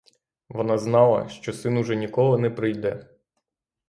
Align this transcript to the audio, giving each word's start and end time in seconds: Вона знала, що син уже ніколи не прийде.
Вона 0.49 0.77
знала, 0.77 1.29
що 1.29 1.53
син 1.53 1.77
уже 1.77 1.95
ніколи 1.95 2.39
не 2.39 2.49
прийде. 2.49 3.09